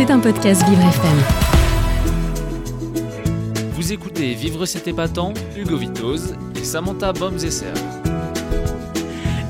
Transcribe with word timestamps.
C'est 0.00 0.10
un 0.10 0.18
podcast 0.18 0.66
Vivre 0.66 0.80
FM. 0.80 1.18
Vous 3.74 3.92
écoutez 3.92 4.32
Vivre 4.32 4.64
cet 4.64 4.88
épatant, 4.88 5.34
Hugo 5.58 5.76
Vitoz 5.76 6.38
et 6.58 6.64
Samantha 6.64 7.12
Bomzesser. 7.12 7.74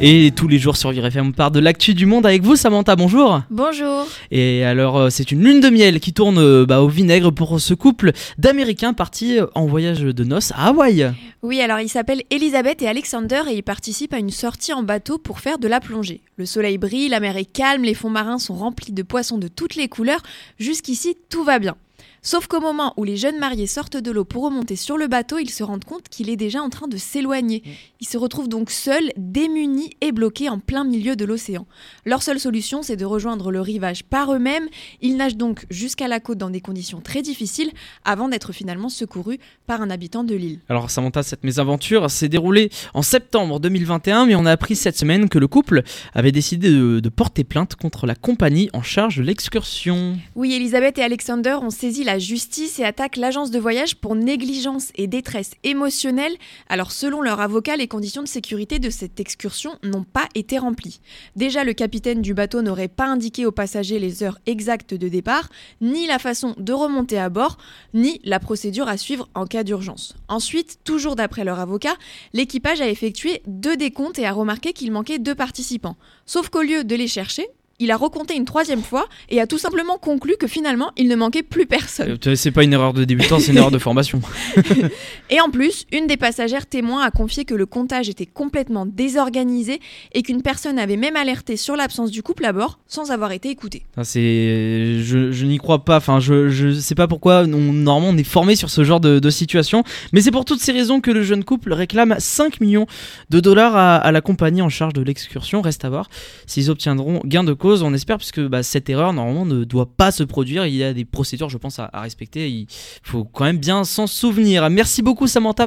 Et 0.03 0.33
tous 0.35 0.49
les 0.49 0.59
jours 0.59 0.79
sur 0.79 0.93
Vivre 0.93 1.05
FM, 1.05 1.27
on 1.29 1.33
part 1.33 1.51
de 1.51 1.61
l'actu 1.61 1.93
du 1.93 2.07
monde 2.07 2.25
avec 2.25 2.41
vous, 2.43 2.57
Samantha. 2.57 2.97
Bonjour. 2.97 3.43
Bonjour. 3.51 4.07
Et 4.31 4.65
alors, 4.65 4.97
euh, 4.97 5.11
c'est 5.11 5.31
une 5.31 5.45
lune 5.45 5.61
de 5.61 5.69
miel 5.69 6.01
qui 6.01 6.15
tourne 6.15 6.38
euh, 6.38 6.65
bah, 6.65 6.81
au 6.81 6.88
vinaigre 6.88 7.31
pour 7.31 7.61
ce 7.61 7.74
couple 7.74 8.13
d'Américains 8.38 8.95
partis 8.95 9.38
euh, 9.38 9.47
en 9.55 9.67
voyage 9.67 10.01
de 10.01 10.24
noces 10.24 10.53
à 10.53 10.69
Hawaï. 10.69 11.13
Oui, 11.42 11.60
alors 11.60 11.81
ils 11.81 11.91
s'appellent 11.91 12.23
Elisabeth 12.31 12.81
et 12.81 12.88
Alexander 12.88 13.42
et 13.51 13.56
ils 13.56 13.63
participent 13.63 14.15
à 14.15 14.19
une 14.19 14.31
sortie 14.31 14.73
en 14.73 14.83
bateau 14.83 15.19
pour 15.19 15.38
faire 15.38 15.59
de 15.59 15.69
la 15.69 15.81
plongée. 15.81 16.23
Le 16.38 16.46
soleil 16.46 16.78
brille, 16.78 17.10
la 17.10 17.20
mer 17.20 17.37
est 17.37 17.45
calme, 17.45 17.82
les 17.82 17.92
fonds 17.92 18.09
marins 18.09 18.38
sont 18.38 18.55
remplis 18.55 18.92
de 18.92 19.02
poissons 19.02 19.37
de 19.37 19.48
toutes 19.48 19.77
les 19.77 19.88
couleurs. 19.88 20.23
Jusqu'ici, 20.59 21.14
tout 21.28 21.45
va 21.45 21.59
bien. 21.59 21.77
Sauf 22.23 22.48
qu'au 22.48 22.60
moment 22.60 22.92
où 22.98 23.05
les 23.05 23.16
jeunes 23.16 23.38
mariés 23.38 23.66
sortent 23.66 23.97
de 23.97 24.10
l'eau 24.10 24.27
pour 24.27 24.45
remonter 24.45 24.77
sur 24.77 24.98
le 24.98 25.06
bateau, 25.06 25.38
ils 25.38 25.48
se 25.48 25.62
rendent 25.62 25.87
compte 25.87 26.11
qu'il 26.11 26.28
est 26.28 26.37
déjà 26.37 26.61
en 26.61 26.69
train 26.69 26.87
de 26.87 26.98
s'éloigner. 26.98 27.62
Ils 28.01 28.06
se 28.06 28.19
retrouvent 28.19 28.48
donc 28.48 28.70
seuls, 28.70 29.11
démunis 29.16 29.91
et 30.02 30.12
bloqués 30.12 30.51
en 30.51 30.59
plein 30.59 30.84
milieu 30.84 31.16
de 31.16 31.25
l'océan. 31.25 31.66
Leur 32.05 32.23
seule 32.23 32.38
solution, 32.38 32.83
c'est 32.83 32.97
de 32.97 33.06
rejoindre 33.06 33.51
le 33.51 33.62
rivage 33.62 34.05
par 34.05 34.34
eux-mêmes. 34.34 34.69
Ils 35.01 35.16
nagent 35.16 35.37
donc 35.37 35.64
jusqu'à 35.70 36.09
la 36.09 36.20
côte 36.20 36.37
dans 36.37 36.51
des 36.51 36.61
conditions 36.61 37.01
très 37.01 37.23
difficiles 37.23 37.70
avant 38.05 38.28
d'être 38.28 38.52
finalement 38.52 38.91
secourus 38.91 39.39
par 39.66 39.80
un 39.80 39.89
habitant 39.89 40.23
de 40.23 40.34
l'île. 40.34 40.61
Alors 40.69 40.91
Samantha, 40.91 41.23
cette 41.23 41.42
mésaventure 41.42 42.11
s'est 42.11 42.28
déroulée 42.28 42.69
en 42.92 43.00
septembre 43.02 43.61
2021, 43.61 44.27
mais 44.27 44.34
on 44.34 44.45
a 44.45 44.52
appris 44.52 44.77
cette 44.77 44.98
semaine 44.98 45.30
que 45.30 45.39
le 45.39 45.48
couple 45.48 45.84
avait 46.12 46.33
décidé 46.33 46.70
de, 46.70 47.00
de 47.00 47.09
porter 47.09 47.45
plainte 47.45 47.77
contre 47.77 48.06
la 48.06 48.14
compagnie 48.14 48.69
en 48.75 48.83
charge 48.83 49.16
de 49.16 49.23
l'excursion. 49.23 50.19
Oui, 50.34 50.52
Elisabeth 50.52 50.98
et 50.98 51.02
Alexander 51.02 51.56
ont 51.62 51.70
saisi 51.70 52.05
la 52.05 52.09
justice 52.19 52.78
et 52.78 52.84
attaquent 52.84 53.16
l'agence 53.16 53.50
de 53.50 53.59
voyage 53.59 53.97
pour 53.97 54.14
négligence 54.14 54.91
et 54.94 55.06
détresse 55.06 55.53
émotionnelle. 55.64 56.36
Alors 56.69 56.92
selon 56.92 57.22
leur 57.22 57.41
avocat, 57.41 57.77
les 57.77 57.89
conditions 57.89 58.22
de 58.22 58.28
sécurité 58.28 58.78
de 58.78 58.91
cette 58.91 59.20
excursion 59.20 59.78
n'ont 59.83 60.05
pas 60.05 60.28
été 60.34 60.58
remplies. 60.58 61.00
Déjà, 61.36 61.64
le 61.64 61.72
capitaine 61.72 62.22
du 62.22 62.34
bateau 62.34 62.62
n'aurait 62.62 62.88
pas 62.88 63.06
indiqué 63.06 63.47
aux 63.47 63.53
passagers 63.53 63.98
les 63.98 64.22
heures 64.22 64.38
exactes 64.47 64.94
de 64.94 65.08
départ, 65.08 65.48
ni 65.81 66.06
la 66.06 66.19
façon 66.19 66.55
de 66.58 66.72
remonter 66.72 67.19
à 67.19 67.28
bord, 67.28 67.58
ni 67.94 68.20
la 68.25 68.41
procédure 68.41 68.88
à 68.88 68.97
suivre 68.97 69.28
en 69.34 69.47
cas 69.47 69.64
d'urgence. 69.64 70.16
Ensuite, 70.28 70.78
toujours 70.84 71.16
d'après 71.16 71.44
leur 71.44 71.61
avocat, 71.61 71.97
l'équipage 72.33 72.81
a 72.81 72.88
effectué 72.88 73.42
deux 73.47 73.77
décomptes 73.77 74.19
et 74.19 74.27
a 74.27 74.33
remarqué 74.33 74.72
qu'il 74.72 74.92
manquait 74.92 75.19
deux 75.19 75.34
participants. 75.34 75.97
Sauf 76.27 76.48
qu'au 76.48 76.62
lieu 76.62 76.84
de 76.84 76.94
les 76.94 77.08
chercher, 77.08 77.48
il 77.81 77.91
a 77.91 77.97
recompté 77.97 78.36
une 78.36 78.45
troisième 78.45 78.83
fois 78.83 79.09
et 79.31 79.41
a 79.41 79.47
tout 79.47 79.59
simplement 79.59 79.98
conclu 79.98 80.34
que 80.39 80.47
finalement 80.47 80.92
il 80.97 81.09
ne 81.09 81.17
manquait 81.17 81.42
plus 81.42 81.67
personne. 81.67 82.19
Euh, 82.27 82.34
C'est 82.37 82.50
pas 82.50 82.62
une 82.62 82.72
erreur 82.72 82.92
de 82.92 83.05
débutant, 83.05 83.41
c'est 83.41 83.50
une 83.53 83.59
erreur 83.59 83.70
de 83.70 83.78
formation. 83.78 84.20
Et 85.31 85.41
en 85.41 85.50
plus, 85.50 85.87
une 85.92 86.06
des 86.06 86.17
passagères 86.17 86.67
témoins 86.67 87.03
a 87.03 87.11
confié 87.11 87.45
que 87.45 87.55
le 87.55 87.67
comptage 87.67 88.09
était 88.09 88.27
complètement 88.27 88.84
désorganisé 88.87 89.81
et 90.12 90.22
qu'une 90.22 90.42
personne 90.42 90.78
avait 90.78 90.97
même 90.97 91.17
alerté 91.17 91.56
sur 91.56 91.77
l'absence 91.77 92.11
du 92.11 92.22
couple 92.22 92.45
à 92.45 92.53
bord 92.53 92.78
sans 92.87 93.11
avoir 93.11 93.33
été 93.33 93.48
écoutée. 93.48 93.84
C'est, 94.03 94.98
je, 95.00 95.33
je 95.33 95.47
n'y 95.47 95.59
crois 95.59 95.84
pas. 95.84 95.97
Enfin, 95.97 96.20
je, 96.20 96.48
je 96.50 96.72
sais 96.78 96.94
pas 96.94 97.09
pourquoi. 97.09 97.44
On, 97.44 97.72
normalement, 97.72 98.11
on 98.11 98.17
est 98.19 98.25
formé 98.25 98.56
sur 98.56 98.69
ce 98.70 98.84
genre 98.84 99.00
de, 99.00 99.19
de 99.19 99.31
situation, 99.31 99.84
mais 100.12 100.20
c'est 100.20 100.31
pour 100.31 100.44
toutes 100.44 100.61
ces 100.61 100.72
raisons 100.72 101.00
que 101.00 101.11
le 101.11 101.22
jeune 101.22 101.44
couple 101.44 101.72
réclame 101.72 102.17
5 102.19 102.61
millions 102.61 102.87
de 103.31 103.41
dollars 103.41 103.77
à, 103.77 103.97
à 103.97 104.12
la 104.12 104.20
compagnie 104.20 104.62
en 104.62 104.69
charge 104.69 104.92
de 104.92 105.03
l'excursion. 105.03 105.62
Reste 105.62 105.84
à 105.84 105.91
voir 105.91 106.09
s'ils 106.47 106.70
obtiendront 106.70 107.20
gain 107.25 107.44
de 107.44 107.53
cause. 107.53 107.69
On 107.82 107.94
espère, 107.94 108.18
puisque 108.18 108.40
bah, 108.40 108.62
cette 108.62 108.90
erreur 108.90 109.12
normalement 109.12 109.46
ne 109.46 109.64
doit 109.64 109.86
pas 109.86 110.10
se 110.10 110.22
produire. 110.22 110.66
Il 110.66 110.74
y 110.74 110.84
a 110.84 110.92
des 110.92 111.04
procédures, 111.04 111.48
je 111.48 111.58
pense, 111.58 111.78
à, 111.78 111.90
respecter. 111.94 112.48
Il 112.48 112.66
faut 113.02 113.24
quand 113.24 113.44
même 113.44 113.58
bien 113.58 113.84
s'en 113.84 114.06
souvenir. 114.06 114.68
Merci 114.70 115.02
beaucoup, 115.02 115.26
Samantha. 115.26 115.66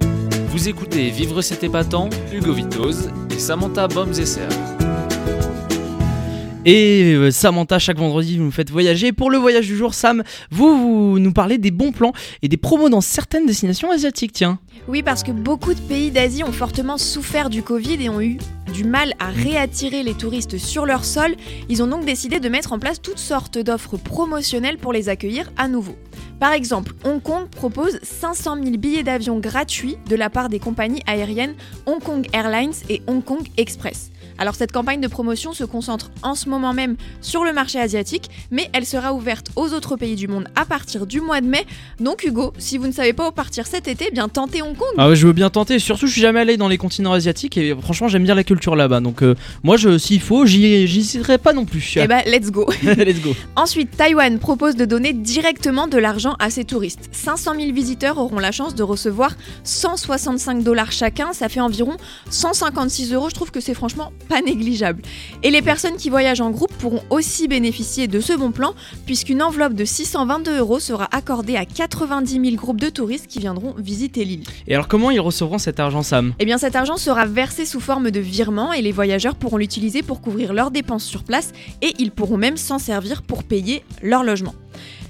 Vous 0.49 0.69
écoutez 0.69 1.09
Vivre 1.09 1.41
cet 1.41 1.63
épatant, 1.63 2.09
Hugo 2.31 2.53
Vitoz 2.53 3.09
et 3.31 3.39
Samantha 3.39 3.87
Bomzesser. 3.87 4.47
Et 6.65 7.13
euh, 7.13 7.29
Samantha, 7.29 7.77
chaque 7.77 7.97
vendredi, 7.97 8.37
vous 8.37 8.45
nous 8.45 8.51
faites 8.51 8.71
voyager. 8.71 9.11
Pour 9.11 9.29
le 9.29 9.37
voyage 9.37 9.67
du 9.67 9.75
jour, 9.75 9.93
Sam, 9.93 10.23
vous, 10.49 11.11
vous 11.11 11.19
nous 11.19 11.33
parlez 11.33 11.57
des 11.57 11.71
bons 11.71 11.91
plans 11.91 12.13
et 12.41 12.47
des 12.47 12.55
promos 12.55 12.87
dans 12.87 13.01
certaines 13.01 13.45
destinations 13.45 13.91
asiatiques. 13.91 14.31
Tiens. 14.31 14.59
Oui, 14.87 15.03
parce 15.03 15.23
que 15.23 15.31
beaucoup 15.31 15.73
de 15.73 15.81
pays 15.81 16.09
d'Asie 16.09 16.41
ont 16.45 16.53
fortement 16.53 16.97
souffert 16.97 17.49
du 17.49 17.63
Covid 17.63 18.01
et 18.01 18.07
ont 18.07 18.21
eu 18.21 18.37
du 18.73 18.85
mal 18.85 19.13
à 19.19 19.27
réattirer 19.27 20.03
les 20.03 20.13
touristes 20.13 20.57
sur 20.57 20.85
leur 20.85 21.03
sol. 21.03 21.35
Ils 21.67 21.83
ont 21.83 21.87
donc 21.87 22.05
décidé 22.05 22.39
de 22.39 22.47
mettre 22.47 22.71
en 22.71 22.79
place 22.79 23.01
toutes 23.01 23.19
sortes 23.19 23.57
d'offres 23.57 23.97
promotionnelles 23.97 24.77
pour 24.77 24.93
les 24.93 25.09
accueillir 25.09 25.51
à 25.57 25.67
nouveau. 25.67 25.97
Par 26.39 26.53
exemple, 26.53 26.93
Hong 27.03 27.21
Kong 27.21 27.49
propose 27.49 27.99
500 28.03 28.63
000 28.63 28.77
billets 28.77 29.03
d'avion 29.03 29.39
gratuits 29.39 29.97
de 30.09 30.15
la 30.15 30.29
part 30.29 30.47
des 30.47 30.59
compagnies 30.59 31.03
aériennes 31.07 31.55
Hong 31.85 32.01
Kong 32.01 32.25
Airlines 32.31 32.73
et 32.89 33.01
Hong 33.07 33.23
Kong 33.23 33.45
Express. 33.57 34.12
Alors 34.37 34.55
cette 34.55 34.71
campagne 34.71 35.01
de 35.01 35.07
promotion 35.07 35.53
se 35.53 35.63
concentre 35.63 36.11
en 36.21 36.35
ce 36.35 36.49
moment 36.49 36.73
même 36.73 36.95
sur 37.21 37.43
le 37.43 37.53
marché 37.53 37.79
asiatique, 37.79 38.29
mais 38.51 38.69
elle 38.73 38.85
sera 38.85 39.13
ouverte 39.13 39.47
aux 39.55 39.73
autres 39.73 39.95
pays 39.95 40.15
du 40.15 40.27
monde 40.27 40.47
à 40.55 40.65
partir 40.65 41.05
du 41.05 41.21
mois 41.21 41.41
de 41.41 41.47
mai. 41.47 41.65
Donc 41.99 42.23
Hugo, 42.23 42.53
si 42.57 42.77
vous 42.77 42.87
ne 42.87 42.91
savez 42.91 43.13
pas 43.13 43.29
où 43.29 43.31
partir 43.31 43.67
cet 43.67 43.87
été, 43.87 44.07
eh 44.09 44.11
bien 44.11 44.29
tentez 44.29 44.61
Hong 44.61 44.75
Kong. 44.75 44.93
Ah 44.97 45.09
ouais, 45.09 45.15
je 45.15 45.27
veux 45.27 45.33
bien 45.33 45.49
tenter. 45.49 45.79
Surtout, 45.79 46.07
je 46.07 46.11
suis 46.11 46.21
jamais 46.21 46.39
allé 46.39 46.57
dans 46.57 46.67
les 46.67 46.77
continents 46.77 47.13
asiatiques 47.13 47.57
et 47.57 47.75
franchement, 47.81 48.07
j'aime 48.07 48.23
bien 48.23 48.35
la 48.35 48.43
culture 48.43 48.75
là-bas. 48.75 48.99
Donc, 48.99 49.21
euh, 49.23 49.35
moi, 49.63 49.77
s'il 49.97 50.21
faut, 50.21 50.45
j'y 50.45 50.65
hésiterai 50.65 51.37
pas 51.37 51.53
non 51.53 51.65
plus. 51.65 51.93
Eh 51.97 52.07
ben 52.07 52.21
let's 52.25 52.51
go. 52.51 52.67
Let's 52.83 53.21
go. 53.21 53.35
Ensuite, 53.55 53.95
Taïwan 53.95 54.39
propose 54.39 54.75
de 54.75 54.85
donner 54.85 55.13
directement 55.13 55.87
de 55.87 55.97
l'argent 55.97 56.35
à 56.39 56.49
ses 56.49 56.63
touristes. 56.63 57.09
500 57.11 57.53
000 57.59 57.73
visiteurs 57.73 58.17
auront 58.17 58.39
la 58.39 58.51
chance 58.51 58.75
de 58.75 58.83
recevoir 58.83 59.35
165 59.63 60.63
dollars 60.63 60.91
chacun, 60.91 61.33
ça 61.33 61.49
fait 61.49 61.59
environ 61.59 61.97
156 62.29 63.13
euros. 63.13 63.29
Je 63.29 63.35
trouve 63.35 63.51
que 63.51 63.59
c'est 63.59 63.73
franchement 63.73 64.11
pas 64.29 64.32
négligeable. 64.41 65.01
Et 65.43 65.51
les 65.51 65.61
personnes 65.61 65.97
qui 65.97 66.09
voyagent 66.09 66.41
en 66.41 66.51
groupe 66.51 66.73
pourront 66.73 67.03
aussi 67.09 67.47
bénéficier 67.47 68.07
de 68.07 68.19
ce 68.19 68.33
bon 68.33 68.51
plan, 68.51 68.73
puisqu'une 69.05 69.41
enveloppe 69.41 69.73
de 69.73 69.85
622 69.85 70.57
euros 70.59 70.79
sera 70.79 71.07
accordée 71.11 71.55
à 71.55 71.65
90 71.65 72.31
000 72.33 72.55
groupes 72.55 72.81
de 72.81 72.89
touristes 72.89 73.27
qui 73.27 73.39
viendront 73.39 73.75
visiter 73.77 74.25
l'île. 74.25 74.43
Et 74.67 74.73
alors, 74.73 74.87
comment 74.87 75.11
ils 75.11 75.19
recevront 75.19 75.57
cet 75.57 75.79
argent, 75.79 76.03
Sam? 76.03 76.33
Eh 76.39 76.45
bien 76.45 76.57
cet 76.57 76.75
argent 76.75 76.97
sera 76.97 77.25
versé 77.25 77.65
sous 77.65 77.79
forme 77.79 78.11
de 78.11 78.19
virement 78.19 78.73
et 78.73 78.81
les 78.81 78.91
voyageurs 78.91 79.35
pourront 79.35 79.57
l'utiliser 79.57 80.01
pour 80.01 80.21
couvrir 80.21 80.53
leurs 80.53 80.71
dépenses 80.71 81.05
sur 81.05 81.23
place 81.23 81.51
et 81.81 81.93
ils 81.99 82.11
pourront 82.11 82.37
même 82.37 82.57
s'en 82.57 82.79
servir 82.79 83.21
pour 83.21 83.43
payer 83.43 83.83
leur 84.01 84.23
logement. 84.23 84.55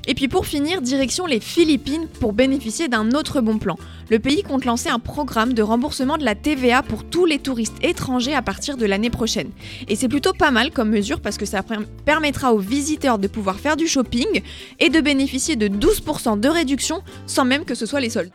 Et 0.05 0.15
puis 0.15 0.27
pour 0.27 0.45
finir, 0.45 0.81
direction 0.81 1.25
les 1.25 1.39
Philippines 1.39 2.07
pour 2.19 2.33
bénéficier 2.33 2.89
d'un 2.89 3.11
autre 3.11 3.39
bon 3.39 3.57
plan. 3.57 3.77
Le 4.09 4.19
pays 4.19 4.43
compte 4.43 4.65
lancer 4.65 4.89
un 4.89 4.99
programme 4.99 5.53
de 5.53 5.61
remboursement 5.61 6.17
de 6.17 6.25
la 6.25 6.35
TVA 6.35 6.83
pour 6.83 7.05
tous 7.05 7.25
les 7.25 7.39
touristes 7.39 7.77
étrangers 7.81 8.33
à 8.35 8.41
partir 8.41 8.75
de 8.75 8.85
l'année 8.85 9.09
prochaine. 9.09 9.49
Et 9.87 9.95
c'est 9.95 10.09
plutôt 10.09 10.33
pas 10.33 10.51
mal 10.51 10.71
comme 10.71 10.89
mesure 10.89 11.21
parce 11.21 11.37
que 11.37 11.45
ça 11.45 11.63
per- 11.63 11.77
permettra 12.05 12.53
aux 12.53 12.59
visiteurs 12.59 13.17
de 13.17 13.27
pouvoir 13.27 13.59
faire 13.59 13.77
du 13.77 13.87
shopping 13.87 14.41
et 14.79 14.89
de 14.89 14.99
bénéficier 14.99 15.55
de 15.55 15.67
12% 15.69 16.37
de 16.39 16.49
réduction 16.49 17.01
sans 17.25 17.45
même 17.45 17.63
que 17.63 17.75
ce 17.75 17.85
soit 17.85 18.01
les 18.01 18.09
soldes. 18.09 18.31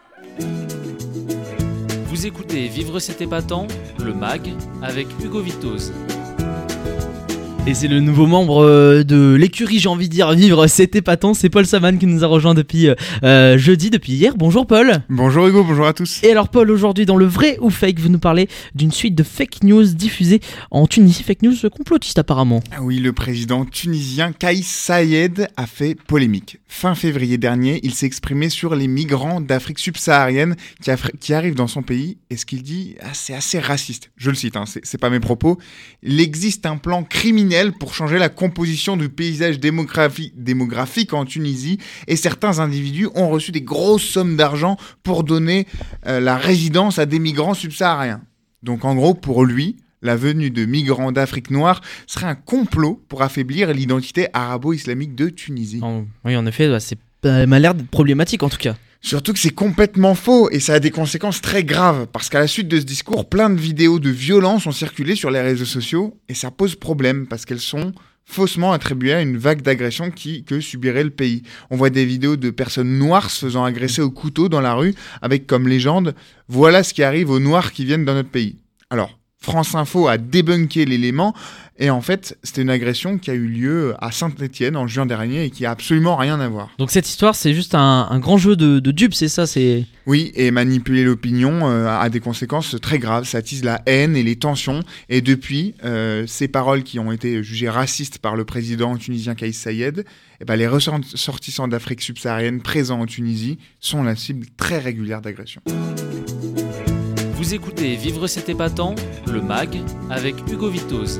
Vous 2.07 2.27
écoutez 2.27 2.67
Vivre 2.69 2.99
cet 2.99 3.21
épatant, 3.21 3.69
le 4.03 4.15
MAG, 4.15 4.55
avec 4.83 5.07
Hugo 5.23 5.41
Vitoz. 5.41 5.93
Et 7.69 7.75
c'est 7.75 7.87
le 7.87 8.01
nouveau 8.01 8.27
membre 8.27 8.65
euh, 8.65 9.05
de 9.05 9.35
l'écurie, 9.35 9.79
j'ai 9.79 9.91
envie 9.91 10.09
de 10.09 10.15
dire, 10.15 10.33
vivre, 10.33 10.67
c'est 10.69 10.97
épatant. 10.97 11.35
C'est 11.35 11.51
Paul 11.51 11.67
Saman 11.67 11.99
qui 11.99 12.07
nous 12.07 12.25
a 12.25 12.27
rejoint 12.27 12.55
depuis 12.55 12.89
euh, 12.89 12.95
euh, 13.25 13.59
jeudi, 13.59 13.91
depuis 13.91 14.15
hier. 14.15 14.33
Bonjour 14.39 14.67
Paul. 14.67 15.03
Bonjour 15.11 15.47
Hugo, 15.47 15.63
bonjour 15.65 15.87
à 15.87 15.93
tous. 15.93 16.21
Et 16.23 16.31
alors 16.31 16.49
Paul, 16.49 16.71
aujourd'hui 16.71 17.05
dans 17.05 17.19
le 17.19 17.27
vrai 17.27 17.59
ou 17.61 17.69
fake, 17.69 17.99
vous 17.99 18.09
nous 18.09 18.19
parlez 18.19 18.49
d'une 18.75 18.91
suite 18.91 19.15
de 19.15 19.23
fake 19.23 19.65
news 19.65 19.85
diffusées 19.85 20.41
en 20.71 20.87
Tunisie, 20.87 21.23
fake 21.23 21.43
news 21.43 21.55
complotistes 21.71 22.19
apparemment. 22.19 22.63
Ah 22.75 22.81
Oui, 22.81 23.01
le 23.01 23.13
président 23.13 23.67
tunisien 23.67 24.33
Kais 24.33 24.63
Saïed 24.63 25.49
a 25.59 25.67
fait 25.67 25.95
polémique. 25.95 26.61
Fin 26.69 26.95
février 26.95 27.37
dernier, 27.37 27.81
il 27.83 27.93
s'est 27.93 28.07
exprimé 28.07 28.49
sur 28.49 28.77
les 28.77 28.89
migrants 28.89 29.43
d'Afrique 29.43 29.79
subsaharienne 29.79 30.57
qui, 31.21 31.35
arrivent 31.35 31.55
dans 31.55 31.67
son 31.67 31.83
pays 31.83 32.17
et 32.31 32.39
ce 32.39 32.47
qu'il 32.47 32.63
dit, 32.63 32.97
ah, 33.03 33.13
c'est 33.13 33.35
assez 33.35 33.59
raciste. 33.59 34.11
Je 34.17 34.31
le 34.31 34.37
cite, 34.37 34.57
hein, 34.57 34.65
c'est 34.65 34.99
pas 34.99 35.11
mes 35.11 35.21
propos. 35.21 35.59
Il 36.03 36.19
existe 36.19 36.65
un 36.65 36.79
plan 36.79 37.05
criminel 37.05 37.58
pour 37.73 37.95
changer 37.95 38.19
la 38.19 38.29
composition 38.29 38.97
du 38.97 39.09
paysage 39.09 39.59
démographi- 39.59 40.33
démographique 40.37 41.13
en 41.13 41.25
Tunisie 41.25 41.79
et 42.07 42.17
certains 42.17 42.59
individus 42.59 43.09
ont 43.15 43.29
reçu 43.29 43.53
des 43.53 43.63
grosses 43.63 44.05
sommes 44.05 44.37
d'argent 44.37 44.77
pour 45.03 45.25
donner 45.25 45.67
euh, 46.07 46.21
la 46.21 46.37
résidence 46.37 46.99
à 46.99 47.07
des 47.07 47.19
migrants 47.19 47.55
subsahariens. 47.55 48.23
Donc 48.63 48.85
en 48.85 48.95
gros, 48.95 49.15
pour 49.15 49.45
lui, 49.45 49.77
la 50.03 50.17
venue 50.17 50.51
de 50.51 50.65
migrants 50.65 51.13
d'Afrique 51.13 51.51
noire 51.51 51.81
serait 52.07 52.27
un 52.27 52.35
complot 52.35 53.03
pour 53.09 53.23
affaiblir 53.23 53.73
l'identité 53.73 54.29
arabo-islamique 54.33 55.15
de 55.15 55.29
Tunisie. 55.29 55.81
Oui, 56.25 56.37
en 56.37 56.47
effet, 56.47 56.69
bah, 56.69 56.81
c'est 56.81 56.99
ça 57.25 57.47
m'a 57.47 57.59
l'air 57.59 57.75
problématique 57.91 58.45
en 58.45 58.49
tout 58.49 58.59
cas. 58.59 58.77
Surtout 59.01 59.33
que 59.33 59.39
c'est 59.39 59.51
complètement 59.51 60.15
faux 60.15 60.51
et 60.51 60.61
ça 60.61 60.75
a 60.75 60.81
des 60.81 60.91
conséquences 60.91 61.41
très 61.41 61.63
graves 61.63 62.07
parce 62.13 62.29
qu'à 62.29 62.41
la 62.41 62.49
suite 62.49 62.69
de 62.69 62.81
ce 62.81 62.85
discours, 62.85 63.29
plein 63.29 63.49
de 63.49 63.61
vidéos 63.61 64.01
de 64.01 64.11
violence 64.11 64.67
ont 64.67 64.73
circulé 64.73 65.15
sur 65.15 65.31
les 65.31 65.41
réseaux 65.41 65.65
sociaux 65.65 66.19
et 66.29 66.35
ça 66.35 66.51
pose 66.51 66.75
problème 66.75 67.27
parce 67.27 67.45
qu'elles 67.45 67.61
sont 67.61 67.93
faussement 68.25 68.73
attribué 68.73 69.15
à 69.15 69.23
une 69.23 69.39
vague 69.39 69.63
d'agression 69.63 70.11
qui 70.11 70.45
que 70.45 70.61
subirait 70.61 71.05
le 71.05 71.11
pays. 71.11 71.43
On 71.71 71.77
voit 71.77 71.91
des 71.91 72.05
vidéos 72.05 72.37
de 72.37 72.51
personnes 72.51 72.99
noires 72.99 73.31
se 73.31 73.47
faisant 73.47 73.65
agresser 73.65 74.03
au 74.03 74.11
couteau 74.11 74.49
dans 74.49 74.61
la 74.61 74.75
rue 74.75 74.95
avec 75.23 75.47
comme 75.47 75.69
légende 75.69 76.15
voilà 76.49 76.83
ce 76.83 76.93
qui 76.93 77.03
arrive 77.03 77.31
aux 77.31 77.41
noirs 77.41 77.73
qui 77.73 77.85
viennent 77.85 78.05
dans 78.05 78.15
notre 78.15 78.31
pays. 78.31 78.57
Alors, 78.91 79.18
France 79.41 79.75
Info 79.75 80.09
a 80.09 80.19
débunké 80.19 80.85
l'élément 80.85 81.35
et 81.81 81.91
en 81.91 82.01
fait, 82.01 82.37
c'était 82.43 82.63
une 82.63 82.71
agression 82.71 83.19
qui 83.19 83.31
a 83.31 83.35
eu 83.35 83.47
lieu 83.47 83.95
à 84.01 84.11
Saint-Étienne 84.11 84.77
en 84.77 84.89
juin 84.89 85.07
dernier 85.07 85.45
et 85.45 85.51
qui 85.51 85.65
a 85.65 85.71
absolument 85.71 86.17
rien 86.17 86.41
à 86.41 86.49
voir. 86.49 86.71
Donc 86.79 86.91
cette 86.91 87.09
histoire, 87.09 87.37
c'est 87.37 87.55
juste 87.55 87.77
un, 87.77 88.09
un 88.11 88.19
grand 88.19 88.37
jeu 88.37 88.57
de, 88.57 88.81
de 88.81 88.91
dupes, 88.91 89.15
c'est 89.15 89.29
ça 89.29 89.47
c'est... 89.47 89.87
Oui, 90.07 90.33
et 90.35 90.51
manipuler 90.51 91.05
l'opinion 91.05 91.71
euh, 91.71 91.87
a 91.87 92.09
des 92.09 92.19
conséquences 92.19 92.75
très 92.81 92.99
graves. 92.99 93.25
Ça 93.25 93.39
attise 93.39 93.63
la 93.63 93.81
haine 93.87 94.17
et 94.17 94.23
les 94.23 94.37
tensions. 94.37 94.81
Et 95.09 95.21
depuis, 95.21 95.75
euh, 95.85 96.25
ces 96.27 96.49
paroles 96.49 96.83
qui 96.83 96.99
ont 96.99 97.13
été 97.13 97.43
jugées 97.45 97.69
racistes 97.69 98.19
par 98.19 98.35
le 98.35 98.45
président 98.45 98.97
tunisien 98.97 99.35
Kais 99.35 99.53
Sayed, 99.53 100.05
eh 100.41 100.45
ben, 100.45 100.57
les 100.57 100.67
ressortissants 100.67 101.69
d'Afrique 101.69 102.01
subsaharienne 102.01 102.61
présents 102.61 103.01
en 103.01 103.07
Tunisie 103.07 103.59
sont 103.81 104.03
la 104.03 104.17
cible 104.17 104.47
très 104.57 104.79
régulière 104.79 105.21
d'agressions. 105.21 105.63
Vous 107.49 107.55
écoutez 107.55 107.97
Vivre 107.97 108.27
cet 108.27 108.51
épatant, 108.51 108.95
le 109.27 109.41
MAG, 109.41 109.81
avec 110.11 110.35
Hugo 110.53 110.69
Vitoz. 110.69 111.19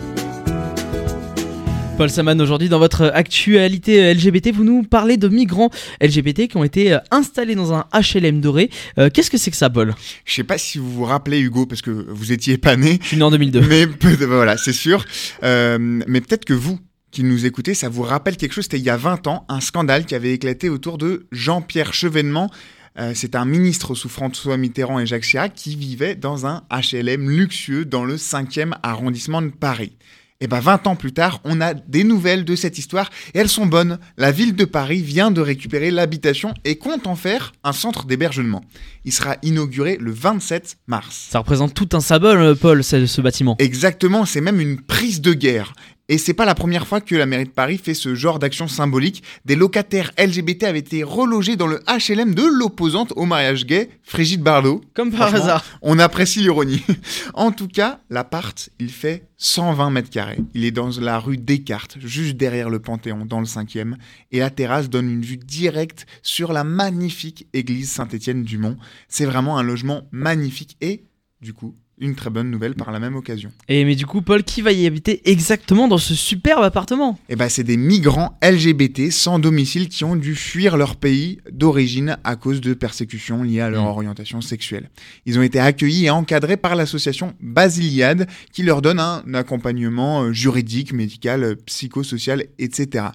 Paul 1.97 2.11
Saman, 2.11 2.39
aujourd'hui 2.39 2.69
dans 2.69 2.79
votre 2.79 3.11
actualité 3.15 4.13
LGBT, 4.13 4.53
vous 4.53 4.63
nous 4.63 4.83
parlez 4.83 5.17
de 5.17 5.29
migrants 5.29 5.71
LGBT 6.03 6.47
qui 6.47 6.59
ont 6.59 6.65
été 6.65 6.93
euh, 6.93 6.99
installés 7.11 7.55
dans 7.55 7.73
un 7.73 7.87
HLM 7.95 8.43
doré. 8.43 8.69
Euh, 8.99 9.09
Qu'est-ce 9.09 9.31
que 9.31 9.39
c'est 9.39 9.51
que 9.51 9.57
ça, 9.57 9.71
Paul? 9.71 9.95
Je 10.27 10.35
sais 10.35 10.45
pas 10.45 10.59
si 10.59 10.77
vous 10.77 10.93
vous 10.93 11.05
rappelez, 11.05 11.41
Hugo, 11.41 11.65
parce 11.65 11.81
que 11.81 11.91
vous 11.91 12.31
étiez 12.31 12.59
pas 12.59 12.77
né. 12.77 12.99
Je 13.01 13.07
suis 13.07 13.17
né 13.17 13.23
en 13.23 13.31
2002. 13.31 13.63
Mais 13.63 13.87
voilà, 14.27 14.59
c'est 14.59 14.75
sûr. 14.75 15.07
Euh, 15.45 15.79
mais 15.81 16.21
peut-être 16.21 16.45
que 16.45 16.53
vous, 16.53 16.79
qui 17.11 17.25
nous 17.25 17.47
écoutez, 17.47 17.73
ça 17.73 17.89
vous 17.89 18.03
rappelle 18.03 18.37
quelque 18.37 18.53
chose. 18.53 18.65
C'était 18.65 18.77
il 18.79 18.85
y 18.85 18.91
a 18.91 18.99
20 18.99 19.29
ans, 19.29 19.47
un 19.49 19.61
scandale 19.61 20.05
qui 20.05 20.15
avait 20.15 20.35
éclaté 20.35 20.69
autour 20.69 20.99
de 20.99 21.27
Jean-Pierre 21.33 21.95
Chevènement. 21.95 22.51
Euh, 22.99 23.13
c'est 23.15 23.35
un 23.35 23.45
ministre 23.45 23.95
sous 23.95 24.09
François 24.09 24.57
Mitterrand 24.57 24.99
et 24.99 25.07
Jacques 25.07 25.23
Chirac 25.23 25.55
qui 25.55 25.77
vivait 25.77 26.15
dans 26.15 26.47
un 26.47 26.63
HLM 26.71 27.29
luxueux 27.29 27.85
dans 27.85 28.05
le 28.05 28.17
5e 28.17 28.73
arrondissement 28.83 29.43
de 29.43 29.49
Paris. 29.49 29.93
Et 30.41 30.47
ben 30.47 30.61
20 30.61 30.87
ans 30.87 30.95
plus 30.95 31.13
tard, 31.13 31.41
on 31.43 31.61
a 31.61 31.75
des 31.75 32.05
nouvelles 32.05 32.45
de 32.45 32.55
cette 32.55 32.79
histoire 32.79 33.11
et 33.35 33.41
elles 33.41 33.49
sont 33.49 33.67
bonnes. 33.67 33.99
La 34.17 34.31
ville 34.31 34.55
de 34.55 34.65
Paris 34.65 35.03
vient 35.03 35.33
de 35.33 35.41
récupérer 35.41 35.91
l'habitation 35.91 36.55
et 36.65 36.77
compte 36.77 37.09
en 37.09 37.17
faire 37.17 37.53
un 37.65 37.73
centre 37.73 38.07
d'hébergement. 38.07 38.63
Il 39.05 39.13
sera 39.13 39.37
inauguré 39.43 39.97
le 40.01 40.13
27 40.13 40.79
mars. 40.87 41.27
Ça 41.31 41.41
représente 41.41 41.75
tout 41.75 41.89
un 41.93 42.01
symbole, 42.01 42.39
euh, 42.39 42.55
Paul, 42.55 42.85
ce, 42.85 43.07
ce 43.07 43.21
bâtiment. 43.21 43.57
Exactement, 43.59 44.25
c'est 44.27 44.41
même 44.41 44.61
une 44.61 44.81
prise 44.81 45.21
de 45.21 45.33
guerre. 45.33 45.73
Et 46.11 46.17
c'est 46.17 46.33
pas 46.33 46.47
la 46.47 46.55
première 46.55 46.87
fois 46.87 47.03
que 47.03 47.15
la 47.15 47.27
mairie 47.27 47.45
de 47.45 47.51
Paris 47.51 47.77
fait 47.77 47.93
ce 47.93 48.15
genre 48.15 48.39
d'action 48.39 48.67
symbolique. 48.67 49.23
Des 49.45 49.57
locataires 49.57 50.11
LGBT 50.19 50.65
avaient 50.65 50.79
été 50.79 51.03
relogés 51.03 51.57
dans 51.57 51.67
le 51.67 51.81
HLM 51.87 52.35
de 52.35 52.45
l'opposante 52.45 53.13
au 53.17 53.27
mariage 53.27 53.67
gay, 53.67 53.91
Frigide 54.03 54.43
Bardot. 54.43 54.81
Comme 54.95 55.13
par 55.13 55.35
hasard. 55.35 55.63
On 55.83 55.99
apprécie 55.99 56.41
l'ironie. 56.41 56.83
en 57.35 57.53
tout 57.53 57.69
cas, 57.69 58.01
l'appart, 58.09 58.71
il 58.79 58.91
fait 58.91 59.29
120 59.37 59.91
mètres 59.91 60.09
carrés. 60.09 60.39
Il 60.55 60.65
est 60.65 60.71
dans 60.71 60.89
la 60.99 61.19
rue 61.19 61.37
Descartes, 61.37 61.99
juste 62.01 62.39
derrière 62.39 62.71
le 62.71 62.79
Panthéon, 62.79 63.27
dans 63.27 63.41
le 63.41 63.47
5e. 63.47 63.95
Et 64.33 64.39
la 64.39 64.49
terrasse 64.49 64.89
donne 64.89 65.11
une 65.11 65.23
vue 65.23 65.37
directe 65.37 66.07
sur 66.23 66.55
la 66.55 66.65
magnifique 66.65 67.49
église 67.53 67.91
Saint-Étienne-du-Mont. 67.91 68.79
C'est 69.09 69.27
vraiment 69.27 69.59
un 69.59 69.63
logement 69.63 70.09
magnifique 70.11 70.79
et, 70.81 71.05
du 71.43 71.53
coup, 71.53 71.75
une 72.01 72.15
très 72.15 72.31
bonne 72.31 72.51
nouvelle 72.51 72.75
par 72.75 72.91
la 72.93 73.01
même 73.01 73.17
occasion. 73.17 73.51
Et 73.69 73.85
mais 73.85 73.95
du 73.97 74.07
coup, 74.07 74.23
Paul, 74.23 74.43
qui 74.45 74.63
va 74.63 74.73
y 74.73 74.87
habiter 74.87 75.21
exactement 75.31 75.89
dans 75.89 75.99
ce 75.99 76.15
superbe 76.15 76.63
appartement? 76.63 77.19
Eh 77.29 77.37
ben, 77.37 77.49
c'est 77.49 77.65
des 77.65 77.77
migrants 77.77 78.39
LGBT 78.43 79.11
sans 79.11 79.39
domicile 79.39 79.89
qui 79.89 80.05
ont 80.05 80.17
dû 80.17 80.35
fuir 80.35 80.77
leur 80.77 80.97
pays 80.97 81.39
d'origine 81.51 82.17
à 82.25 82.37
cause 82.37 82.61
de 82.61 82.75
persécutions 82.75 83.43
liées 83.43 83.61
à 83.61 83.71
leur 83.71 83.85
Mm. 83.85 83.89
orientation 83.89 84.41
sexuelle. 84.41 84.91
Ils 85.27 85.39
ont 85.39 85.43
été 85.43 85.59
accueillis 85.61 86.07
et 86.07 86.11
encadrés 86.11 86.57
par 86.57 86.75
l'association 86.77 87.35
Basiliade 87.41 88.29
qui 88.53 88.63
leur 88.63 88.83
donne 88.83 89.01
un 89.01 89.23
accompagnement 89.35 90.23
euh, 90.23 90.33
juridique, 90.33 90.93
médical, 90.93 91.43
euh, 91.45 91.55
psychosocial, 91.67 92.45
etc. 92.59 93.07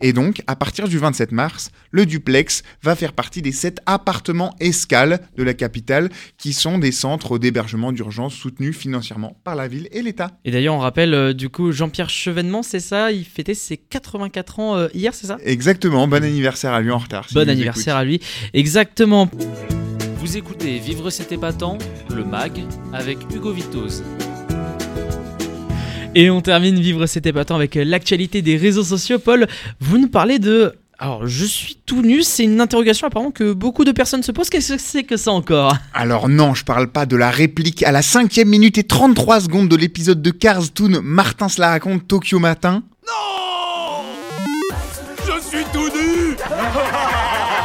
Et 0.00 0.12
donc, 0.12 0.42
à 0.46 0.56
partir 0.56 0.88
du 0.88 0.98
27 0.98 1.32
mars, 1.32 1.70
le 1.90 2.06
duplex 2.06 2.62
va 2.82 2.96
faire 2.96 3.12
partie 3.12 3.42
des 3.42 3.52
sept 3.52 3.80
appartements 3.86 4.54
escales 4.60 5.20
de 5.36 5.42
la 5.42 5.54
capitale 5.54 6.10
qui 6.38 6.52
sont 6.52 6.78
des 6.78 6.92
centres 6.92 7.38
d'hébergement 7.38 7.92
d'urgence 7.92 8.31
soutenus 8.32 8.76
financièrement 8.76 9.36
par 9.44 9.54
la 9.54 9.68
ville 9.68 9.88
et 9.92 10.02
l'État. 10.02 10.30
Et 10.44 10.50
d'ailleurs, 10.50 10.74
on 10.74 10.78
rappelle 10.78 11.14
euh, 11.14 11.32
du 11.32 11.48
coup 11.48 11.72
Jean-Pierre 11.72 12.10
Chevènement, 12.10 12.62
c'est 12.62 12.80
ça? 12.80 13.12
Il 13.12 13.24
fêtait 13.24 13.54
ses 13.54 13.76
84 13.76 14.58
ans 14.58 14.76
euh, 14.76 14.88
hier, 14.94 15.14
c'est 15.14 15.26
ça? 15.26 15.38
Exactement, 15.44 16.08
bon 16.08 16.22
anniversaire 16.22 16.72
à 16.72 16.80
lui 16.80 16.90
en 16.90 16.98
retard. 16.98 17.26
Bon 17.32 17.48
anniversaire 17.48 17.96
à 17.96 18.04
lui. 18.04 18.20
Exactement. 18.54 19.28
Vous 20.16 20.36
écoutez 20.36 20.78
Vivre 20.78 21.10
cet 21.10 21.32
épatant, 21.32 21.78
le 22.14 22.24
MAG, 22.24 22.60
avec 22.92 23.18
Hugo 23.34 23.52
Vitoz. 23.52 24.02
Et 26.14 26.30
on 26.30 26.40
termine 26.40 26.78
Vivre 26.78 27.06
cet 27.06 27.26
épatant 27.26 27.56
avec 27.56 27.74
l'actualité 27.74 28.42
des 28.42 28.56
réseaux 28.56 28.84
sociaux. 28.84 29.18
Paul, 29.18 29.46
vous 29.80 29.98
nous 29.98 30.08
parlez 30.08 30.38
de... 30.38 30.74
Alors, 30.98 31.26
je 31.26 31.44
suis 31.44 31.78
tout 31.84 32.02
nu, 32.02 32.22
c'est 32.22 32.44
une 32.44 32.60
interrogation 32.60 33.06
apparemment 33.08 33.32
que 33.32 33.52
beaucoup 33.52 33.84
de 33.84 33.92
personnes 33.92 34.22
se 34.22 34.30
posent. 34.30 34.50
Qu'est-ce 34.50 34.74
que 34.74 34.80
c'est 34.80 35.02
que 35.02 35.16
ça 35.16 35.32
encore? 35.32 35.76
Alors 35.94 36.28
non, 36.28 36.54
je 36.54 36.64
parle 36.64 36.88
pas 36.88 37.06
de 37.06 37.16
la 37.16 37.30
réplique 37.30 37.82
à 37.82 37.90
la 37.90 38.02
cinquième 38.02 38.48
minute 38.48 38.78
et 38.78 38.84
33 38.84 39.40
secondes 39.40 39.68
de 39.68 39.76
l'épisode 39.76 40.22
de 40.22 40.30
Cars 40.30 40.70
Toon. 40.72 41.00
Martin 41.02 41.48
se 41.48 41.60
la 41.60 41.70
raconte 41.70 42.06
Tokyo 42.06 42.38
Matin. 42.38 42.82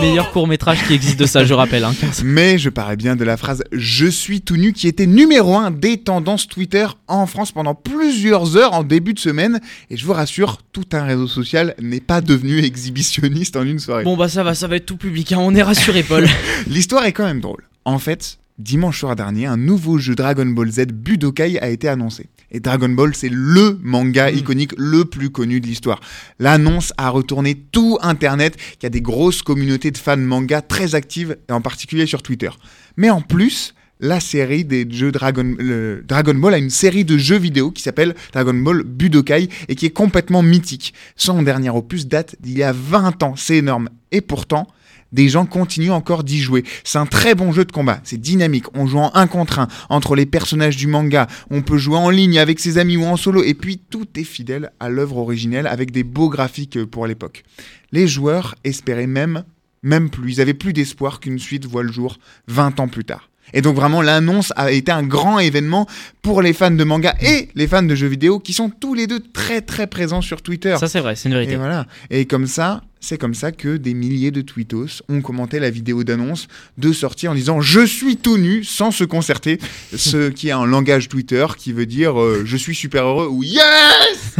Meilleur 0.00 0.30
court 0.32 0.46
métrage 0.46 0.84
qui 0.86 0.94
existe 0.94 1.18
de 1.18 1.26
ça, 1.26 1.44
je 1.44 1.54
rappelle. 1.54 1.84
Hein, 1.84 1.94
Mais 2.24 2.58
je 2.58 2.68
parlais 2.68 2.96
bien 2.96 3.16
de 3.16 3.24
la 3.24 3.36
phrase 3.36 3.64
Je 3.72 4.06
suis 4.06 4.40
tout 4.40 4.56
nu 4.56 4.72
qui 4.72 4.88
était 4.88 5.06
numéro 5.06 5.56
1 5.56 5.70
des 5.70 5.98
tendances 5.98 6.46
Twitter 6.46 6.86
en 7.08 7.26
France 7.26 7.52
pendant 7.52 7.74
plusieurs 7.74 8.56
heures 8.56 8.72
en 8.74 8.82
début 8.82 9.14
de 9.14 9.18
semaine. 9.18 9.60
Et 9.90 9.96
je 9.96 10.04
vous 10.04 10.12
rassure, 10.12 10.58
tout 10.72 10.84
un 10.92 11.04
réseau 11.04 11.26
social 11.26 11.74
n'est 11.80 12.00
pas 12.00 12.20
devenu 12.20 12.58
exhibitionniste 12.58 13.56
en 13.56 13.62
une 13.64 13.78
soirée. 13.78 14.04
Bon 14.04 14.16
bah 14.16 14.28
ça 14.28 14.42
va, 14.42 14.54
ça 14.54 14.68
va 14.68 14.76
être 14.76 14.86
tout 14.86 14.96
public, 14.96 15.32
hein, 15.32 15.38
on 15.40 15.54
est 15.54 15.62
rassuré 15.62 16.02
Paul. 16.02 16.26
L'histoire 16.66 17.04
est 17.06 17.12
quand 17.12 17.24
même 17.24 17.40
drôle. 17.40 17.64
En 17.84 17.98
fait, 17.98 18.38
dimanche 18.58 19.00
soir 19.00 19.16
dernier, 19.16 19.46
un 19.46 19.56
nouveau 19.56 19.98
jeu 19.98 20.14
Dragon 20.14 20.46
Ball 20.46 20.70
Z 20.70 20.86
Budokai 20.92 21.58
a 21.60 21.68
été 21.68 21.88
annoncé. 21.88 22.26
Et 22.50 22.60
Dragon 22.60 22.88
Ball, 22.88 23.14
c'est 23.14 23.28
le 23.30 23.78
manga 23.82 24.30
Mm. 24.30 24.36
iconique 24.36 24.72
le 24.78 25.04
plus 25.04 25.30
connu 25.30 25.60
de 25.60 25.66
l'histoire. 25.66 26.00
L'annonce 26.38 26.92
a 26.98 27.10
retourné 27.10 27.54
tout 27.72 27.98
Internet, 28.02 28.56
qui 28.78 28.86
a 28.86 28.90
des 28.90 29.00
grosses 29.00 29.42
communautés 29.42 29.90
de 29.90 29.98
fans 29.98 30.16
manga 30.16 30.62
très 30.62 30.94
actives, 30.94 31.36
et 31.48 31.52
en 31.52 31.60
particulier 31.60 32.06
sur 32.06 32.22
Twitter. 32.22 32.50
Mais 32.96 33.10
en 33.10 33.20
plus, 33.20 33.74
la 34.00 34.20
série 34.20 34.64
des 34.64 34.86
jeux 34.90 35.12
Dragon, 35.12 35.54
le- 35.58 36.04
Dragon 36.06 36.34
Ball 36.34 36.54
a 36.54 36.58
une 36.58 36.70
série 36.70 37.04
de 37.04 37.16
jeux 37.16 37.38
vidéo 37.38 37.70
qui 37.70 37.82
s'appelle 37.82 38.14
Dragon 38.32 38.52
Ball 38.54 38.82
Budokai 38.82 39.48
et 39.68 39.74
qui 39.76 39.86
est 39.86 39.90
complètement 39.90 40.42
mythique. 40.42 40.94
Son 41.16 41.42
dernier 41.42 41.70
opus 41.70 42.06
date 42.06 42.36
d'il 42.40 42.58
y 42.58 42.62
a 42.64 42.72
20 42.72 43.22
ans, 43.22 43.34
c'est 43.36 43.56
énorme. 43.56 43.88
Et 44.12 44.20
pourtant, 44.20 44.66
des 45.14 45.28
gens 45.30 45.46
continuent 45.46 45.92
encore 45.92 46.24
d'y 46.24 46.40
jouer. 46.40 46.64
C'est 46.82 46.98
un 46.98 47.06
très 47.06 47.34
bon 47.34 47.52
jeu 47.52 47.64
de 47.64 47.72
combat, 47.72 48.00
c'est 48.04 48.20
dynamique, 48.20 48.64
on 48.74 48.86
joue 48.86 48.98
en 48.98 49.10
un 49.14 49.26
contre 49.26 49.60
un 49.60 49.68
entre 49.88 50.16
les 50.16 50.26
personnages 50.26 50.76
du 50.76 50.88
manga, 50.88 51.28
on 51.50 51.62
peut 51.62 51.78
jouer 51.78 51.96
en 51.96 52.10
ligne 52.10 52.38
avec 52.38 52.60
ses 52.60 52.76
amis 52.76 52.96
ou 52.98 53.04
en 53.04 53.16
solo, 53.16 53.42
et 53.42 53.54
puis 53.54 53.78
tout 53.78 54.06
est 54.16 54.24
fidèle 54.24 54.72
à 54.80 54.88
l'œuvre 54.90 55.16
originelle 55.18 55.66
avec 55.68 55.92
des 55.92 56.02
beaux 56.02 56.28
graphiques 56.28 56.76
euh, 56.76 56.86
pour 56.86 57.06
l'époque. 57.06 57.44
Les 57.92 58.08
joueurs 58.08 58.56
espéraient 58.64 59.06
même, 59.06 59.44
même 59.84 60.10
plus, 60.10 60.32
ils 60.32 60.40
avaient 60.40 60.52
plus 60.54 60.72
d'espoir 60.72 61.20
qu'une 61.20 61.38
suite 61.38 61.64
voit 61.64 61.84
le 61.84 61.92
jour 61.92 62.18
20 62.48 62.80
ans 62.80 62.88
plus 62.88 63.04
tard. 63.04 63.30
Et 63.52 63.60
donc 63.60 63.76
vraiment 63.76 64.02
l'annonce 64.02 64.52
a 64.56 64.72
été 64.72 64.90
un 64.90 65.02
grand 65.02 65.38
événement 65.38 65.86
pour 66.22 66.42
les 66.42 66.54
fans 66.54 66.70
de 66.70 66.82
manga 66.82 67.14
et 67.20 67.50
les 67.54 67.68
fans 67.68 67.82
de 67.82 67.94
jeux 67.94 68.06
vidéo 68.08 68.40
qui 68.40 68.52
sont 68.54 68.70
tous 68.70 68.94
les 68.94 69.06
deux 69.06 69.20
très 69.20 69.60
très 69.60 69.86
présents 69.86 70.22
sur 70.22 70.42
Twitter. 70.42 70.74
Ça 70.80 70.88
c'est 70.88 71.00
vrai, 71.00 71.14
c'est 71.14 71.28
une 71.28 71.34
Et 71.34 71.40
vérité. 71.40 71.56
voilà. 71.56 71.86
Et 72.10 72.24
comme 72.24 72.46
ça, 72.46 72.82
c'est 73.04 73.18
comme 73.18 73.34
ça 73.34 73.52
que 73.52 73.76
des 73.76 73.92
milliers 73.92 74.30
de 74.30 74.40
tweetos 74.40 75.02
ont 75.10 75.20
commenté 75.20 75.58
la 75.58 75.68
vidéo 75.68 76.04
d'annonce 76.04 76.48
de 76.78 76.90
sortie 76.92 77.28
en 77.28 77.34
disant 77.34 77.60
je 77.60 77.84
suis 77.84 78.16
tout 78.16 78.38
nu 78.38 78.64
sans 78.64 78.90
se 78.90 79.04
concerter, 79.04 79.58
ce 79.94 80.30
qui 80.30 80.48
est 80.48 80.52
un 80.52 80.64
langage 80.64 81.08
Twitter 81.10 81.46
qui 81.58 81.72
veut 81.74 81.84
dire 81.84 82.18
euh, 82.18 82.42
je 82.46 82.56
suis 82.56 82.74
super 82.74 83.04
heureux 83.04 83.28
ou 83.28 83.42
yes 83.42 84.36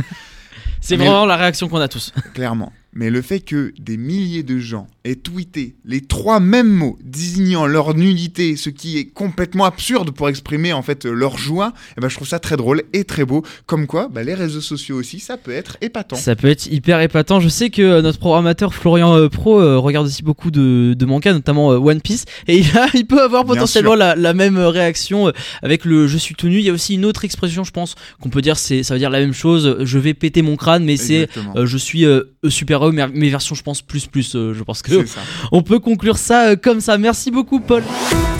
C'est 0.80 0.96
vraiment 0.96 1.26
la 1.26 1.36
réaction 1.36 1.68
qu'on 1.68 1.80
a 1.80 1.88
tous. 1.88 2.12
clairement. 2.34 2.72
Mais 2.94 3.10
le 3.10 3.22
fait 3.22 3.40
que 3.40 3.72
des 3.80 3.96
milliers 3.96 4.42
de 4.44 4.58
gens 4.58 4.86
aient 5.04 5.16
tweeté 5.16 5.74
les 5.84 6.00
trois 6.00 6.38
mêmes 6.40 6.70
mots 6.70 6.96
désignant 7.02 7.66
leur 7.66 7.94
nudité, 7.94 8.56
ce 8.56 8.70
qui 8.70 8.98
est 8.98 9.06
complètement 9.06 9.64
absurde 9.64 10.12
pour 10.12 10.28
exprimer 10.28 10.72
en 10.72 10.82
fait 10.82 11.04
leur 11.04 11.36
joie, 11.36 11.72
eh 11.98 12.00
ben, 12.00 12.08
je 12.08 12.14
trouve 12.14 12.28
ça 12.28 12.38
très 12.38 12.56
drôle 12.56 12.82
et 12.92 13.04
très 13.04 13.24
beau. 13.24 13.42
Comme 13.66 13.86
quoi, 13.86 14.08
bah, 14.08 14.22
les 14.22 14.34
réseaux 14.34 14.60
sociaux 14.60 14.96
aussi, 14.96 15.18
ça 15.18 15.36
peut 15.36 15.50
être 15.50 15.76
épatant. 15.80 16.16
Ça 16.16 16.36
peut 16.36 16.46
être 16.48 16.66
hyper 16.66 17.00
épatant. 17.00 17.40
Je 17.40 17.48
sais 17.48 17.68
que 17.70 17.82
euh, 17.82 18.00
notre 18.02 18.18
programmateur 18.18 18.72
Florian 18.72 19.14
euh, 19.16 19.28
Pro 19.28 19.60
euh, 19.60 19.76
regarde 19.78 20.06
aussi 20.06 20.22
beaucoup 20.22 20.50
de, 20.50 20.94
de 20.96 21.04
mangas, 21.04 21.32
notamment 21.32 21.72
euh, 21.72 21.76
One 21.78 22.00
Piece, 22.00 22.24
et 22.46 22.58
il, 22.58 22.78
a- 22.78 22.86
il 22.94 23.06
peut 23.06 23.20
avoir 23.22 23.44
potentiellement 23.44 23.94
la, 23.96 24.14
la 24.14 24.34
même 24.34 24.56
réaction 24.58 25.32
avec 25.62 25.84
le 25.84 26.06
je 26.06 26.16
suis 26.16 26.34
tout 26.36 26.46
nu. 26.48 26.58
Il 26.60 26.64
y 26.64 26.70
a 26.70 26.72
aussi 26.72 26.94
une 26.94 27.04
autre 27.04 27.24
expression, 27.24 27.64
je 27.64 27.72
pense, 27.72 27.94
qu'on 28.20 28.30
peut 28.30 28.40
dire, 28.42 28.56
c'est 28.56 28.82
ça 28.84 28.94
veut 28.94 29.00
dire 29.00 29.10
la 29.10 29.20
même 29.20 29.34
chose. 29.34 29.78
Je 29.80 29.98
vais 29.98 30.14
péter 30.14 30.42
mon 30.42 30.56
crâne, 30.56 30.84
mais 30.84 30.96
c'est 30.96 31.28
je 31.66 31.76
suis 31.76 32.04
super 32.48 32.83
héros, 32.84 32.92
mais 32.92 33.06
mes 33.08 33.28
versions, 33.30 33.54
je 33.54 33.62
pense 33.62 33.82
plus 33.82 34.06
plus. 34.06 34.34
euh, 34.36 34.54
je 34.54 34.62
pense 34.62 34.82
que 34.82 34.90
C'est 34.90 35.06
ça. 35.06 35.20
on 35.52 35.62
peut 35.62 35.78
conclure 35.78 36.18
ça 36.18 36.48
euh, 36.48 36.56
comme 36.56 36.80
ça. 36.80 36.98
Merci 36.98 37.30
beaucoup, 37.30 37.60
Paul. 37.60 37.82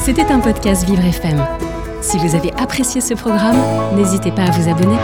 C'était 0.05 0.27
un 0.31 0.41
podcast 0.41 0.85
Vivre 0.89 1.05
FM. 1.05 1.45
Si 2.01 2.19
vous 2.19 2.35
avez 2.35 2.53
apprécié 2.55 3.01
ce 3.01 3.15
programme, 3.15 3.57
n'hésitez 3.97 4.31
pas 4.31 4.43
à 4.43 4.51
vous 4.51 4.69
abonner. 4.71 4.97